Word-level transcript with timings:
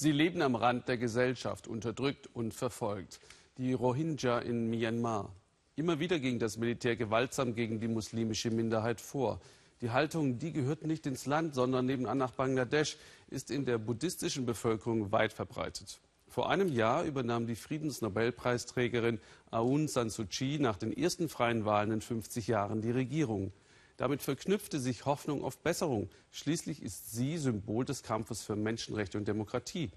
Sie 0.00 0.12
leben 0.12 0.42
am 0.42 0.54
Rand 0.54 0.86
der 0.86 0.96
Gesellschaft, 0.96 1.66
unterdrückt 1.66 2.28
und 2.32 2.54
verfolgt. 2.54 3.18
Die 3.56 3.72
Rohingya 3.72 4.38
in 4.38 4.70
Myanmar. 4.70 5.34
Immer 5.74 5.98
wieder 5.98 6.20
ging 6.20 6.38
das 6.38 6.56
Militär 6.56 6.94
gewaltsam 6.94 7.56
gegen 7.56 7.80
die 7.80 7.88
muslimische 7.88 8.52
Minderheit 8.52 9.00
vor. 9.00 9.40
Die 9.80 9.90
Haltung, 9.90 10.38
die 10.38 10.52
gehört 10.52 10.84
nicht 10.84 11.04
ins 11.06 11.26
Land, 11.26 11.56
sondern 11.56 11.86
nebenan 11.86 12.16
nach 12.16 12.30
Bangladesch, 12.30 12.96
ist 13.26 13.50
in 13.50 13.64
der 13.64 13.78
buddhistischen 13.78 14.46
Bevölkerung 14.46 15.10
weit 15.10 15.32
verbreitet. 15.32 15.98
Vor 16.28 16.48
einem 16.48 16.68
Jahr 16.68 17.02
übernahm 17.02 17.48
die 17.48 17.56
Friedensnobelpreisträgerin 17.56 19.18
Aung 19.50 19.88
San 19.88 20.10
Suu 20.10 20.26
Kyi 20.26 20.60
nach 20.60 20.76
den 20.76 20.96
ersten 20.96 21.28
freien 21.28 21.64
Wahlen 21.64 21.90
in 21.90 22.02
50 22.02 22.46
Jahren 22.46 22.82
die 22.82 22.92
Regierung. 22.92 23.50
Damit 23.98 24.22
verknüpfte 24.22 24.78
sich 24.78 25.06
Hoffnung 25.06 25.44
auf 25.44 25.58
Besserung. 25.58 26.08
Schließlich 26.30 26.82
ist 26.82 27.10
sie 27.12 27.36
Symbol 27.36 27.84
des 27.84 28.04
Kampfes 28.04 28.42
für 28.42 28.54
Menschenrechte 28.54 29.18
und 29.18 29.26
Demokratie. 29.26 29.90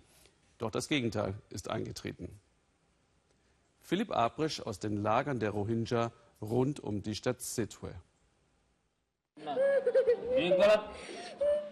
Doch 0.58 0.72
das 0.72 0.88
Gegenteil 0.88 1.36
ist 1.52 1.70
eingetreten. 1.70 2.28
Philipp 3.80 4.12
Abrisch 4.12 4.60
aus 4.60 4.80
den 4.80 4.98
Lagern 4.98 5.40
der 5.40 5.52
Rohingya 5.52 6.12
rund 6.42 6.80
um 6.80 7.04
die 7.04 7.14
Stadt 7.14 7.42
Sitwe. 7.42 7.94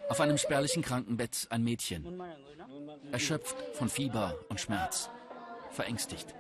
Auf 0.08 0.22
einem 0.22 0.38
spärlichen 0.38 0.84
Krankenbett 0.84 1.48
ein 1.50 1.64
Mädchen. 1.64 2.22
Erschöpft 3.12 3.56
von 3.74 3.90
Fieber 3.90 4.38
und 4.50 4.60
Schmerz. 4.60 5.10
Verängstigt. 5.72 6.36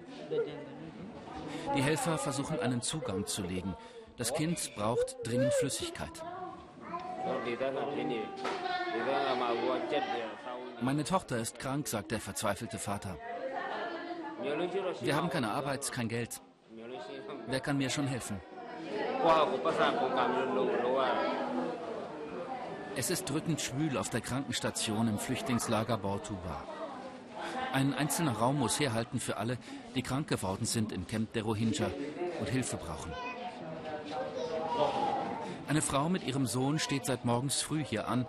Die 1.76 1.81
Helfer 1.81 2.20
versuchen 2.20 2.59
einen 2.59 2.84
Zugang 2.84 3.26
zu 3.26 3.41
legen. 3.41 3.76
Das 4.19 4.33
Kind 4.33 4.75
braucht 4.75 5.15
dringend 5.23 5.53
Flüssigkeit. 5.53 6.11
Meine 10.81 11.03
Tochter 11.05 11.37
ist 11.37 11.57
krank, 11.57 11.87
sagt 11.87 12.11
der 12.11 12.19
verzweifelte 12.19 12.77
Vater. 12.77 13.17
Wir 14.99 15.15
haben 15.15 15.29
keine 15.29 15.51
Arbeit, 15.51 15.89
kein 15.93 16.09
Geld. 16.09 16.41
Wer 17.48 17.61
kann 17.61 17.77
mir 17.77 17.89
schon 17.89 18.07
helfen? 18.07 18.41
Es 22.98 23.09
ist 23.09 23.29
drückend 23.29 23.61
schwül 23.61 23.98
auf 23.98 24.09
der 24.09 24.20
Krankenstation 24.20 25.07
im 25.07 25.17
Flüchtlingslager 25.17 25.98
Bortuba. 25.98 26.65
Ein 27.71 27.93
einzelner 27.93 28.33
Raum 28.33 28.59
muss 28.59 28.81
herhalten 28.81 29.21
für 29.21 29.37
alle, 29.37 29.57
die 29.95 30.01
krank 30.01 30.27
geworden 30.27 30.65
sind 30.65 30.91
im 30.91 31.07
Camp 31.07 31.31
der 31.31 31.43
Rohingya 31.43 31.89
und 32.41 32.49
Hilfe 32.49 32.76
brauchen. 32.76 33.13
Eine 35.68 35.82
Frau 35.82 36.10
mit 36.10 36.24
ihrem 36.24 36.48
Sohn 36.48 36.80
steht 36.80 37.05
seit 37.05 37.26
morgens 37.26 37.62
früh 37.62 37.84
hier 37.84 38.08
an. 38.08 38.26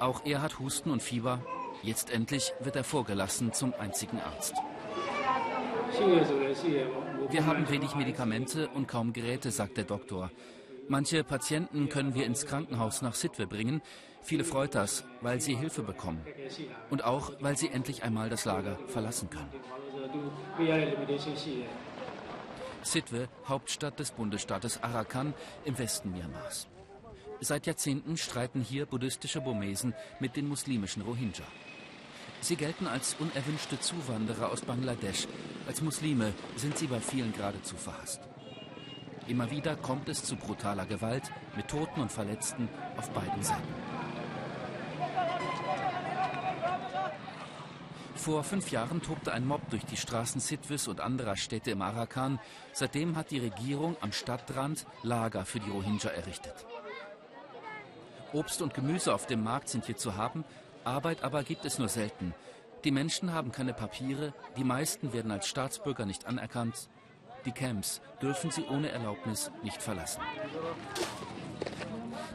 Auch 0.00 0.22
er 0.24 0.42
hat 0.42 0.58
Husten 0.58 0.90
und 0.90 1.02
Fieber. 1.02 1.40
Jetzt 1.82 2.10
endlich 2.10 2.52
wird 2.60 2.76
er 2.76 2.84
vorgelassen 2.84 3.52
zum 3.52 3.74
einzigen 3.78 4.20
Arzt. 4.20 4.54
Wir 7.30 7.46
haben 7.46 7.68
wenig 7.68 7.94
Medikamente 7.94 8.68
und 8.68 8.88
kaum 8.88 9.12
Geräte, 9.12 9.50
sagt 9.50 9.76
der 9.76 9.84
Doktor. 9.84 10.30
Manche 10.88 11.22
Patienten 11.24 11.88
können 11.88 12.14
wir 12.14 12.24
ins 12.24 12.46
Krankenhaus 12.46 13.02
nach 13.02 13.14
Sitwe 13.14 13.46
bringen. 13.46 13.82
Viele 14.22 14.44
freut 14.44 14.74
das, 14.74 15.04
weil 15.20 15.40
sie 15.40 15.54
Hilfe 15.54 15.82
bekommen. 15.82 16.24
Und 16.90 17.04
auch, 17.04 17.32
weil 17.40 17.56
sie 17.56 17.68
endlich 17.68 18.02
einmal 18.02 18.30
das 18.30 18.44
Lager 18.46 18.78
verlassen 18.86 19.28
können. 19.28 19.50
Sitwe, 22.82 23.28
Hauptstadt 23.46 23.98
des 23.98 24.12
Bundesstaates 24.12 24.82
Arakan 24.82 25.34
im 25.64 25.78
Westen 25.78 26.12
Myanmars. 26.12 26.68
Seit 27.40 27.66
Jahrzehnten 27.66 28.16
streiten 28.16 28.60
hier 28.62 28.86
buddhistische 28.86 29.40
Burmesen 29.40 29.94
mit 30.20 30.36
den 30.36 30.48
muslimischen 30.48 31.02
Rohingya. 31.02 31.44
Sie 32.40 32.56
gelten 32.56 32.86
als 32.86 33.16
unerwünschte 33.18 33.80
Zuwanderer 33.80 34.50
aus 34.50 34.62
Bangladesch. 34.62 35.26
Als 35.66 35.82
Muslime 35.82 36.32
sind 36.56 36.78
sie 36.78 36.86
bei 36.86 37.00
vielen 37.00 37.32
geradezu 37.32 37.76
verhasst. 37.76 38.20
Immer 39.26 39.50
wieder 39.50 39.76
kommt 39.76 40.08
es 40.08 40.24
zu 40.24 40.36
brutaler 40.36 40.86
Gewalt 40.86 41.30
mit 41.56 41.68
Toten 41.68 42.00
und 42.00 42.10
Verletzten 42.10 42.68
auf 42.96 43.10
beiden 43.10 43.42
Seiten. 43.42 43.74
Vor 48.28 48.44
fünf 48.44 48.70
Jahren 48.70 49.00
tobte 49.00 49.32
ein 49.32 49.46
Mob 49.46 49.70
durch 49.70 49.86
die 49.86 49.96
Straßen 49.96 50.38
Sitwis 50.38 50.86
und 50.86 51.00
anderer 51.00 51.34
Städte 51.34 51.70
im 51.70 51.80
Arakan. 51.80 52.38
Seitdem 52.74 53.16
hat 53.16 53.30
die 53.30 53.38
Regierung 53.38 53.96
am 54.02 54.12
Stadtrand 54.12 54.84
Lager 55.02 55.46
für 55.46 55.60
die 55.60 55.70
Rohingya 55.70 56.10
errichtet. 56.10 56.66
Obst 58.34 58.60
und 58.60 58.74
Gemüse 58.74 59.14
auf 59.14 59.24
dem 59.24 59.42
Markt 59.42 59.70
sind 59.70 59.86
hier 59.86 59.96
zu 59.96 60.16
haben, 60.16 60.44
Arbeit 60.84 61.24
aber 61.24 61.42
gibt 61.42 61.64
es 61.64 61.78
nur 61.78 61.88
selten. 61.88 62.34
Die 62.84 62.90
Menschen 62.90 63.32
haben 63.32 63.50
keine 63.50 63.72
Papiere, 63.72 64.34
die 64.58 64.64
meisten 64.64 65.14
werden 65.14 65.30
als 65.30 65.46
Staatsbürger 65.46 66.04
nicht 66.04 66.26
anerkannt. 66.26 66.90
Die 67.46 67.52
Camps 67.52 68.02
dürfen 68.20 68.50
sie 68.50 68.66
ohne 68.66 68.90
Erlaubnis 68.90 69.50
nicht 69.62 69.80
verlassen. 69.80 70.20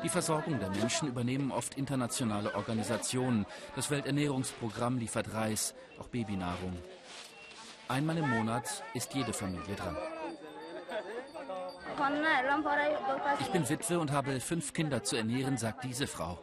Die 0.04 0.10
Versorgung 0.10 0.60
der 0.60 0.70
Menschen 0.70 1.08
übernehmen 1.08 1.52
oft 1.52 1.76
internationale 1.76 2.54
Organisationen. 2.56 3.46
Das 3.76 3.90
Welternährungsprogramm 3.90 4.98
liefert 4.98 5.34
Reis, 5.34 5.74
auch 6.00 6.08
Babynahrung. 6.10 6.78
Einmal 7.88 8.18
im 8.18 8.30
Monat 8.30 8.84
ist 8.94 9.14
jede 9.14 9.32
Familie 9.32 9.76
dran. 9.76 9.98
Ich 13.40 13.48
bin 13.48 13.70
Witwe 13.70 14.00
und 14.00 14.12
habe 14.12 14.40
fünf 14.40 14.74
Kinder 14.74 15.04
zu 15.04 15.16
ernähren, 15.16 15.58
sagt 15.58 15.84
diese 15.84 16.08
Frau. 16.08 16.40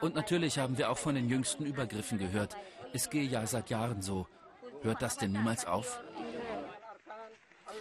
Und 0.00 0.14
natürlich 0.14 0.58
haben 0.58 0.78
wir 0.78 0.90
auch 0.90 0.98
von 0.98 1.14
den 1.14 1.28
jüngsten 1.28 1.64
Übergriffen 1.64 2.18
gehört. 2.18 2.56
Es 2.92 3.10
gehe 3.10 3.24
ja 3.24 3.46
seit 3.46 3.70
Jahren 3.70 4.02
so. 4.02 4.28
Hört 4.82 5.02
das 5.02 5.16
denn 5.16 5.32
niemals 5.32 5.64
auf? 5.66 6.00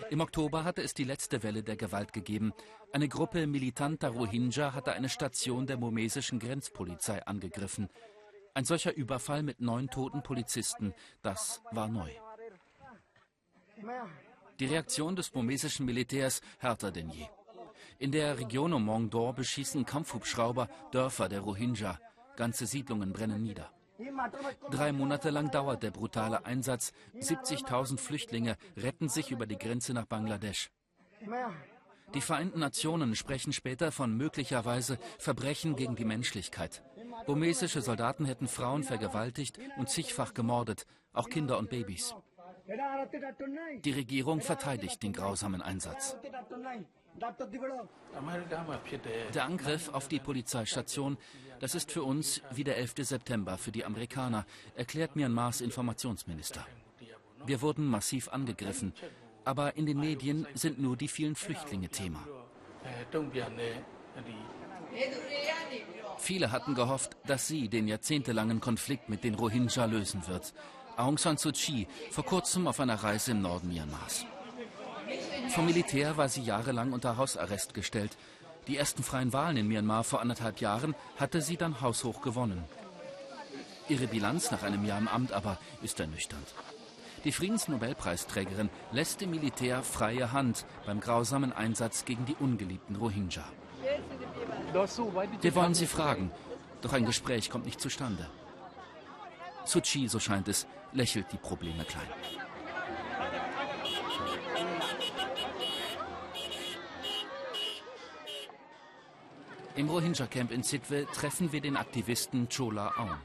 Im 0.10 0.22
Oktober 0.22 0.64
hatte 0.64 0.82
es 0.82 0.94
die 0.94 1.04
letzte 1.04 1.44
Welle 1.44 1.64
der 1.64 1.76
Gewalt 1.76 2.14
gegeben. 2.14 2.54
Eine 2.92 3.08
Gruppe 3.08 3.48
militanter 3.48 4.10
Rohingya 4.10 4.74
hatte 4.74 4.94
eine 4.94 5.10
Station 5.10 5.66
der 5.66 5.78
burmesischen 5.78 6.40
Grenzpolizei 6.40 7.26
angegriffen. 7.26 7.90
Ein 8.54 8.66
solcher 8.66 8.94
Überfall 8.94 9.44
mit 9.44 9.62
neun 9.62 9.90
toten 9.90 10.22
Polizisten, 10.22 10.94
das 11.22 11.62
war 11.72 11.88
neu. 11.88 12.12
Die 14.60 14.66
Reaktion 14.66 15.16
des 15.16 15.32
burmesischen 15.32 15.86
Militärs 15.86 16.42
härter 16.60 16.92
denn 16.92 17.10
je. 17.10 17.26
In 17.98 18.12
der 18.12 18.38
Region 18.38 18.74
um 18.74 18.86
Mongdor 18.86 19.34
beschießen 19.34 19.86
Kampfhubschrauber 19.86 20.70
Dörfer 20.92 21.30
der 21.30 21.42
Rohingya. 21.42 22.00
Ganze 22.36 22.66
Siedlungen 22.66 23.14
brennen 23.14 23.44
nieder. 23.44 23.72
Drei 24.72 24.92
Monate 24.92 25.30
lang 25.30 25.52
dauert 25.52 25.84
der 25.84 25.92
brutale 25.92 26.46
Einsatz. 26.46 26.94
70.000 27.20 28.00
Flüchtlinge 28.00 28.58
retten 28.78 29.10
sich 29.10 29.32
über 29.32 29.46
die 29.46 29.58
Grenze 29.58 29.94
nach 29.94 30.06
Bangladesch. 30.06 30.70
Die 32.14 32.22
Vereinten 32.22 32.60
Nationen 32.60 33.16
sprechen 33.16 33.54
später 33.54 33.92
von 33.92 34.16
möglicherweise 34.16 35.00
Verbrechen 35.18 35.76
gegen 35.76 35.96
die 35.96 36.06
Menschlichkeit. 36.06 36.84
Burmesische 37.26 37.82
Soldaten 37.82 38.26
hätten 38.26 38.48
Frauen 38.48 38.84
vergewaltigt 38.84 39.60
und 39.78 39.90
zigfach 39.90 40.34
gemordet, 40.34 40.86
auch 41.14 41.30
Kinder 41.30 41.58
und 41.58 41.70
Babys. 41.70 42.16
Die 43.84 43.92
Regierung 43.92 44.42
verteidigt 44.42 45.04
den 45.04 45.14
grausamen 45.14 45.62
Einsatz. 45.62 46.18
Der 49.34 49.46
Angriff 49.46 49.90
auf 49.90 50.08
die 50.08 50.20
Polizeistation, 50.20 51.18
das 51.60 51.76
ist 51.76 51.92
für 51.92 52.04
uns 52.04 52.42
wie 52.52 52.64
der 52.64 52.78
11. 52.78 52.94
September 53.00 53.58
für 53.58 53.72
die 53.72 53.86
Amerikaner, 53.86 54.46
erklärt 54.76 55.16
Myanmars 55.16 55.62
Informationsminister. 55.62 56.66
Wir 57.46 57.62
wurden 57.62 57.86
massiv 57.86 58.30
angegriffen, 58.30 58.94
aber 59.46 59.76
in 59.76 59.86
den 59.86 60.00
Medien 60.00 60.48
sind 60.54 60.80
nur 60.80 60.98
die 60.98 61.08
vielen 61.08 61.36
Flüchtlinge 61.36 61.90
Thema. 61.90 62.26
Viele 66.18 66.52
hatten 66.52 66.76
gehofft, 66.76 67.18
dass 67.26 67.48
sie 67.48 67.68
den 67.68 67.88
jahrzehntelangen 67.88 68.60
Konflikt 68.60 69.10
mit 69.10 69.24
den 69.24 69.36
Rohingya 69.36 69.86
lösen 69.86 70.28
wird. 70.28 70.54
Aung 70.96 71.18
San 71.18 71.38
Suu 71.38 71.52
Kyi 71.52 71.88
vor 72.12 72.26
kurzem 72.26 72.68
auf 72.68 72.80
einer 72.80 72.96
Reise 72.96 73.32
im 73.32 73.42
Norden 73.42 73.70
Myanmars. 73.70 74.26
Vom 75.50 75.66
Militär 75.66 76.18
war 76.18 76.30
sie 76.30 76.42
jahrelang 76.42 76.94
unter 76.94 77.18
Hausarrest 77.18 77.74
gestellt. 77.74 78.18
Die 78.68 78.78
ersten 78.78 79.04
freien 79.04 79.34
Wahlen 79.34 79.58
in 79.58 79.68
Myanmar 79.68 80.04
vor 80.04 80.22
anderthalb 80.22 80.60
Jahren 80.60 80.96
hatte 81.18 81.42
sie 81.42 81.58
dann 81.58 81.82
haushoch 81.82 82.22
gewonnen. 82.22 82.64
Ihre 83.90 84.08
Bilanz 84.08 84.52
nach 84.52 84.64
einem 84.64 84.86
Jahr 84.86 85.00
im 85.00 85.08
Amt 85.08 85.34
aber 85.34 85.58
ist 85.82 86.00
ernüchternd. 86.00 86.48
Die 87.26 87.32
Friedensnobelpreisträgerin 87.32 88.70
lässt 88.92 89.22
dem 89.22 89.32
Militär 89.32 89.84
freie 89.84 90.32
Hand 90.32 90.66
beim 90.86 91.00
grausamen 91.00 91.54
Einsatz 91.54 92.06
gegen 92.06 92.26
die 92.26 92.36
ungeliebten 92.36 92.96
Rohingya. 92.96 93.44
Wir 95.42 95.56
wollen 95.56 95.74
sie 95.74 95.88
fragen, 95.88 96.32
doch 96.82 96.94
ein 96.94 97.06
Gespräch 97.06 97.50
kommt 97.50 97.66
nicht 97.66 97.80
zustande. 97.80 98.30
Suchi, 99.66 100.08
so 100.08 100.20
scheint 100.20 100.48
es, 100.48 100.68
lächelt 100.92 101.32
die 101.32 101.38
Probleme 101.38 101.86
klein. 101.86 102.08
Im 109.76 109.90
Rohingya-Camp 109.90 110.52
in 110.52 110.62
Sitwe 110.62 111.08
treffen 111.14 111.52
wir 111.52 111.60
den 111.60 111.78
Aktivisten 111.78 112.48
Chola 112.48 112.94
Aung. 112.96 113.18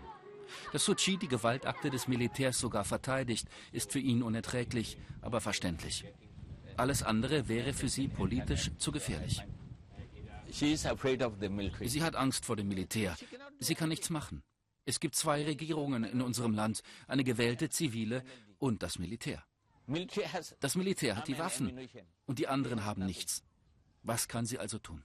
Dass 0.73 0.87
Suu 0.87 0.95
Kyi 0.95 1.19
die 1.19 1.29
Gewaltakte 1.29 1.91
des 1.91 2.09
Militärs 2.09 2.59
sogar 2.59 2.85
verteidigt, 2.85 3.47
ist 3.71 3.93
für 3.93 3.99
ihn 3.99 4.23
unerträglich, 4.23 4.97
aber 5.21 5.43
verständlich. 5.43 6.07
Alles 6.79 7.03
andere 7.03 7.49
wäre 7.49 7.75
für 7.75 7.91
sie 7.91 8.09
politisch 8.09 8.71
zu 8.79 8.93
gefährlich. 8.93 9.43
Sie 10.51 10.79
hat 12.03 12.17
Angst 12.17 12.47
vor 12.47 12.57
dem 12.57 12.69
Militär. 12.69 13.15
Sie 13.59 13.75
kann 13.75 13.91
nichts 13.91 14.09
machen. 14.09 14.43
Es 14.87 15.01
gibt 15.01 15.17
zwei 15.17 15.45
Regierungen 15.45 16.05
in 16.05 16.23
unserem 16.23 16.55
Land, 16.55 16.81
eine 17.07 17.25
gewählte 17.25 17.69
zivile 17.69 18.25
und 18.59 18.83
das 18.83 18.99
Militär. 18.99 19.45
Das 20.61 20.77
Militär 20.77 21.17
hat 21.17 21.29
die 21.29 21.39
Waffen 21.39 21.79
und 22.25 22.39
die 22.39 22.49
anderen 22.49 22.87
haben 22.87 23.05
nichts. 23.05 23.43
Was 24.03 24.29
kann 24.29 24.47
sie 24.47 24.59
also 24.59 24.79
tun? 24.79 25.05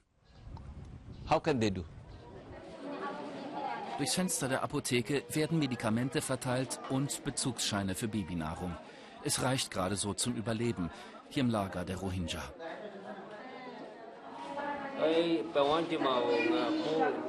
Durchs 3.98 4.14
Fenster 4.14 4.48
der 4.48 4.62
Apotheke 4.62 5.22
werden 5.30 5.58
Medikamente 5.58 6.20
verteilt 6.20 6.80
und 6.90 7.22
Bezugsscheine 7.24 7.94
für 7.94 8.08
Babynahrung. 8.08 8.76
Es 9.22 9.42
reicht 9.42 9.70
gerade 9.70 9.96
so 9.96 10.14
zum 10.14 10.34
Überleben, 10.34 10.90
hier 11.28 11.42
im 11.42 11.50
Lager 11.50 11.84
der 11.84 11.96
Rohingya. 11.96 12.42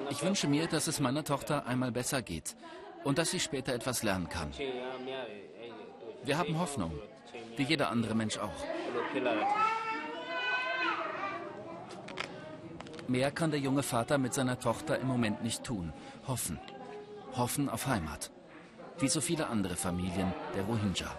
Ich 0.09 0.23
wünsche 0.23 0.47
mir, 0.47 0.67
dass 0.67 0.87
es 0.87 0.99
meiner 0.99 1.23
Tochter 1.23 1.65
einmal 1.65 1.91
besser 1.91 2.21
geht 2.21 2.55
und 3.03 3.17
dass 3.17 3.31
sie 3.31 3.39
später 3.39 3.73
etwas 3.73 4.03
lernen 4.03 4.29
kann. 4.29 4.51
Wir 6.23 6.37
haben 6.37 6.59
Hoffnung, 6.59 6.99
wie 7.55 7.63
jeder 7.63 7.89
andere 7.89 8.15
Mensch 8.15 8.37
auch. 8.37 8.65
Mehr 13.07 13.31
kann 13.31 13.51
der 13.51 13.59
junge 13.59 13.83
Vater 13.83 14.17
mit 14.17 14.33
seiner 14.33 14.59
Tochter 14.59 14.99
im 14.99 15.07
Moment 15.07 15.43
nicht 15.43 15.63
tun. 15.63 15.93
Hoffen. 16.27 16.59
Hoffen 17.35 17.69
auf 17.69 17.85
Heimat. 17.87 18.31
Wie 18.99 19.07
so 19.07 19.21
viele 19.21 19.47
andere 19.47 19.75
Familien 19.75 20.33
der 20.55 20.63
Rohingya. 20.63 21.11